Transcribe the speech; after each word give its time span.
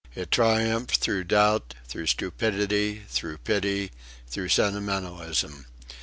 It 0.15 0.31
triumphed 0.31 0.97
through 0.97 1.25
doubt, 1.25 1.75
through 1.87 2.07
stupidity, 2.07 3.03
through 3.07 3.37
pity, 3.37 3.91
through 4.25 4.49
sentimentalism. 4.49 5.67